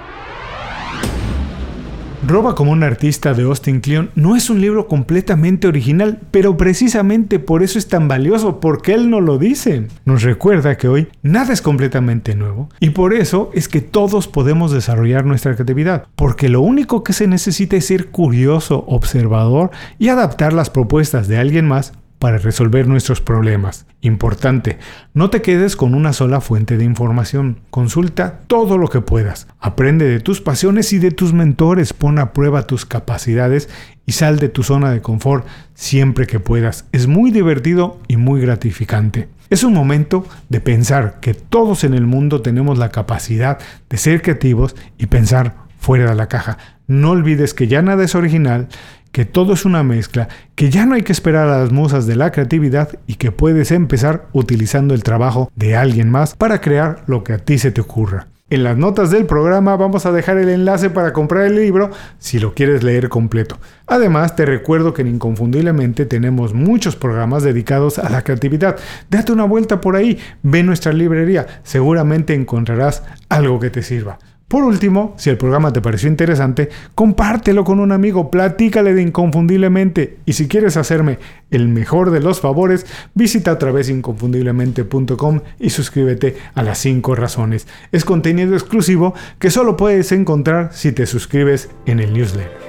Roba 2.29 2.53
como 2.53 2.73
un 2.73 2.83
artista 2.83 3.33
de 3.33 3.41
Austin 3.41 3.79
Kleon 3.79 4.11
no 4.13 4.35
es 4.35 4.51
un 4.51 4.61
libro 4.61 4.87
completamente 4.87 5.67
original, 5.67 6.19
pero 6.29 6.57
precisamente 6.57 7.39
por 7.39 7.63
eso 7.63 7.79
es 7.79 7.87
tan 7.87 8.07
valioso, 8.07 8.59
porque 8.59 8.93
él 8.93 9.09
no 9.09 9.19
lo 9.19 9.39
dice. 9.39 9.87
Nos 10.05 10.21
recuerda 10.21 10.77
que 10.77 10.87
hoy 10.87 11.07
nada 11.23 11.53
es 11.53 11.63
completamente 11.63 12.35
nuevo 12.35 12.69
y 12.79 12.91
por 12.91 13.15
eso 13.15 13.49
es 13.55 13.67
que 13.67 13.81
todos 13.81 14.27
podemos 14.27 14.71
desarrollar 14.71 15.25
nuestra 15.25 15.55
creatividad, 15.55 16.05
porque 16.15 16.49
lo 16.49 16.61
único 16.61 17.03
que 17.03 17.13
se 17.13 17.25
necesita 17.25 17.77
es 17.77 17.87
ser 17.87 18.09
curioso, 18.09 18.83
observador 18.87 19.71
y 19.97 20.09
adaptar 20.09 20.53
las 20.53 20.69
propuestas 20.69 21.27
de 21.27 21.39
alguien 21.39 21.67
más 21.67 21.93
para 22.19 22.37
resolver 22.37 22.87
nuestros 22.87 23.21
problemas. 23.21 23.87
Importante, 24.01 24.77
no 25.13 25.29
te 25.29 25.41
quedes 25.41 25.75
con 25.75 25.95
una 25.95 26.13
sola 26.13 26.41
fuente 26.41 26.77
de 26.77 26.83
información. 26.83 27.61
Consulta 27.69 28.41
todo 28.47 28.77
lo 28.77 28.89
que 28.89 29.01
puedas. 29.01 29.47
Aprende 29.59 30.05
de 30.05 30.19
tus 30.19 30.41
pasiones 30.41 30.93
y 30.93 30.99
de 30.99 31.11
tus 31.11 31.33
mentores. 31.33 31.93
Pon 31.93 32.19
a 32.19 32.33
prueba 32.33 32.67
tus 32.67 32.85
capacidades 32.85 33.69
y 34.05 34.11
sal 34.11 34.37
de 34.37 34.49
tu 34.49 34.63
zona 34.63 34.91
de 34.91 35.01
confort 35.01 35.47
siempre 35.73 36.27
que 36.27 36.39
puedas. 36.39 36.85
Es 36.91 37.07
muy 37.07 37.31
divertido 37.31 37.99
y 38.07 38.17
muy 38.17 38.41
gratificante. 38.41 39.29
Es 39.49 39.63
un 39.63 39.73
momento 39.73 40.25
de 40.49 40.61
pensar 40.61 41.19
que 41.21 41.33
todos 41.33 41.83
en 41.83 41.93
el 41.93 42.05
mundo 42.05 42.41
tenemos 42.41 42.77
la 42.77 42.89
capacidad 42.89 43.57
de 43.89 43.97
ser 43.97 44.21
creativos 44.21 44.75
y 44.97 45.07
pensar 45.07 45.55
fuera 45.79 46.09
de 46.09 46.15
la 46.15 46.27
caja. 46.27 46.57
No 46.85 47.11
olvides 47.11 47.53
que 47.53 47.67
ya 47.67 47.81
nada 47.81 48.03
es 48.03 48.13
original 48.15 48.67
que 49.11 49.25
todo 49.25 49.53
es 49.53 49.65
una 49.65 49.83
mezcla, 49.83 50.27
que 50.55 50.69
ya 50.69 50.85
no 50.85 50.95
hay 50.95 51.01
que 51.01 51.11
esperar 51.11 51.47
a 51.47 51.59
las 51.59 51.71
musas 51.71 52.05
de 52.07 52.15
la 52.15 52.31
creatividad 52.31 52.89
y 53.07 53.15
que 53.15 53.31
puedes 53.31 53.71
empezar 53.71 54.27
utilizando 54.33 54.93
el 54.93 55.03
trabajo 55.03 55.51
de 55.55 55.75
alguien 55.75 56.09
más 56.09 56.35
para 56.35 56.61
crear 56.61 57.03
lo 57.07 57.23
que 57.23 57.33
a 57.33 57.39
ti 57.39 57.57
se 57.57 57.71
te 57.71 57.81
ocurra. 57.81 58.27
En 58.51 58.63
las 58.63 58.77
notas 58.77 59.11
del 59.11 59.27
programa 59.27 59.75
vamos 59.75 60.07
a 60.07 60.11
dejar 60.11 60.37
el 60.37 60.49
enlace 60.49 60.89
para 60.89 61.13
comprar 61.13 61.45
el 61.45 61.55
libro 61.55 61.91
si 62.17 62.39
lo 62.39 62.55
quieres 62.55 62.81
leer 62.81 63.07
completo. 63.07 63.59
Además, 63.85 64.35
te 64.35 64.43
recuerdo 64.43 64.91
que 64.91 65.03
en 65.03 65.09
Inconfundiblemente 65.09 66.07
tenemos 66.07 66.55
muchos 66.55 66.95
programas 66.95 67.43
dedicados 67.43 67.99
a 67.99 68.09
la 68.09 68.23
creatividad. 68.23 68.77
Date 69.07 69.31
una 69.31 69.43
vuelta 69.43 69.81
por 69.81 69.95
ahí, 69.95 70.17
ve 70.41 70.63
nuestra 70.63 70.93
librería, 70.93 71.45
seguramente 71.61 72.33
encontrarás 72.33 73.03
algo 73.29 73.59
que 73.59 73.69
te 73.69 73.83
sirva. 73.83 74.17
Por 74.49 74.63
último, 74.63 75.13
si 75.15 75.29
el 75.29 75.37
programa 75.37 75.71
te 75.71 75.79
pareció 75.79 76.09
interesante, 76.09 76.69
compártelo 76.95 77.63
con 77.63 77.79
un 77.79 77.91
amigo, 77.91 78.31
platícale 78.31 78.95
de 78.95 79.03
Inconfundiblemente 79.03 80.17
y 80.25 80.33
si 80.33 80.47
quieres 80.47 80.75
hacerme 80.75 81.19
el 81.51 81.67
mejor 81.67 82.09
de 82.09 82.19
los 82.19 82.41
favores, 82.41 82.87
visita 83.13 83.53
otra 83.53 83.71
vez 83.71 83.89
inconfundiblemente.com 83.89 85.41
y 85.59 85.69
suscríbete 85.69 86.35
a 86.55 86.63
las 86.63 86.79
5 86.79 87.13
razones. 87.13 87.67
Es 87.91 88.05
contenido 88.05 88.55
exclusivo 88.55 89.13
que 89.37 89.51
solo 89.51 89.77
puedes 89.77 90.11
encontrar 90.11 90.71
si 90.73 90.93
te 90.93 91.05
suscribes 91.05 91.69
en 91.85 91.99
el 91.99 92.11
newsletter. 92.11 92.68